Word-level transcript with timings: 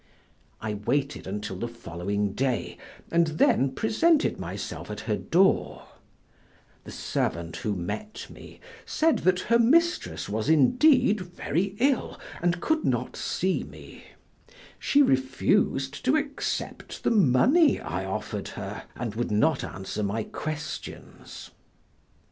I 0.59 0.73
waited 0.73 1.27
until 1.27 1.57
the 1.57 1.67
following 1.67 2.33
day 2.33 2.79
and 3.11 3.27
then 3.27 3.69
presented 3.69 4.39
myself 4.39 4.89
at 4.89 5.01
her 5.01 5.15
door; 5.15 5.89
the 6.85 6.91
servant 6.91 7.57
who 7.57 7.75
met 7.75 8.25
me 8.27 8.59
said 8.83 9.19
that 9.19 9.41
her 9.41 9.59
mistress 9.59 10.27
was 10.27 10.49
indeed 10.49 11.21
very 11.21 11.75
ill 11.77 12.19
and 12.41 12.59
could 12.59 12.83
not 12.83 13.15
see 13.15 13.63
me; 13.63 14.05
she 14.79 15.03
refused 15.03 16.03
to 16.05 16.15
accept 16.15 17.03
the 17.03 17.11
money 17.11 17.79
I 17.79 18.03
offered 18.03 18.47
her, 18.47 18.85
and 18.95 19.13
would 19.13 19.29
not 19.29 19.63
answer 19.63 20.01
my 20.01 20.23
questions. 20.23 21.51